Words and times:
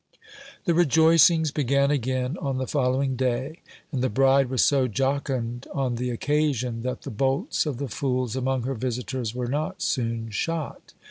The 0.65 0.73
rejoicings 0.73 1.51
began 1.51 1.91
again 1.91 2.35
on 2.41 2.57
the 2.57 2.65
following 2.65 3.15
day, 3.15 3.59
and 3.91 4.01
the 4.01 4.09
bride 4.09 4.49
was 4.49 4.65
so 4.65 4.87
jocund 4.87 5.67
on 5.75 5.93
the 5.93 6.09
occasion, 6.09 6.81
that 6.81 7.03
the 7.03 7.11
bolts 7.11 7.67
of 7.67 7.77
the 7.77 7.87
fools 7.87 8.35
among 8.35 8.63
her 8.63 8.73
visitors 8.73 9.35
were 9.35 9.45
not 9.45 9.83
soon 9.83 10.31
shot. 10.31 10.95